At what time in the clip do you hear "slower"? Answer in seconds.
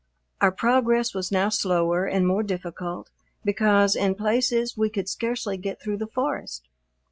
1.49-2.07